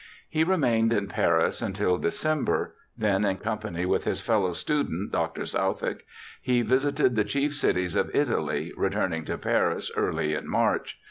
He 0.27 0.43
remained 0.43 0.91
in 0.91 1.07
Paris 1.07 1.61
until 1.61 1.99
December; 1.99 2.73
then, 2.97 3.23
in 3.23 3.37
company 3.37 3.85
with 3.85 4.05
his 4.05 4.19
fellow 4.19 4.53
student, 4.53 5.11
Dr. 5.11 5.45
Southwick, 5.45 6.07
he 6.41 6.63
visited 6.63 7.15
the 7.15 7.23
chief 7.23 7.55
cities 7.55 7.93
of 7.95 8.09
Italy, 8.15 8.73
returning 8.75 9.25
to 9.25 9.37
Paris 9.37 9.91
early 9.95 10.33
in 10.33 10.47
March. 10.49 10.97